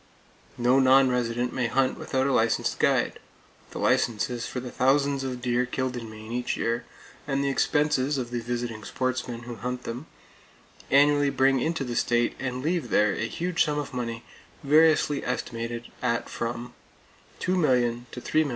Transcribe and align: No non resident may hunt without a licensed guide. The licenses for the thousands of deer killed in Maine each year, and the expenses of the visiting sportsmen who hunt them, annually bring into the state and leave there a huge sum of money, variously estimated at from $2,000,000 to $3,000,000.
No 0.57 0.79
non 0.79 1.09
resident 1.11 1.53
may 1.53 1.67
hunt 1.67 1.95
without 1.95 2.25
a 2.25 2.33
licensed 2.33 2.79
guide. 2.79 3.19
The 3.69 3.77
licenses 3.77 4.47
for 4.47 4.59
the 4.59 4.71
thousands 4.71 5.23
of 5.23 5.43
deer 5.43 5.67
killed 5.67 5.95
in 5.95 6.09
Maine 6.09 6.31
each 6.31 6.57
year, 6.57 6.85
and 7.27 7.43
the 7.43 7.49
expenses 7.51 8.17
of 8.17 8.31
the 8.31 8.39
visiting 8.39 8.83
sportsmen 8.83 9.41
who 9.41 9.57
hunt 9.57 9.83
them, 9.83 10.07
annually 10.89 11.29
bring 11.29 11.59
into 11.59 11.83
the 11.83 11.95
state 11.95 12.35
and 12.39 12.63
leave 12.63 12.89
there 12.89 13.13
a 13.13 13.27
huge 13.27 13.63
sum 13.63 13.77
of 13.77 13.93
money, 13.93 14.23
variously 14.63 15.23
estimated 15.23 15.91
at 16.01 16.29
from 16.31 16.73
$2,000,000 17.39 18.05
to 18.09 18.19
$3,000,000. 18.21 18.49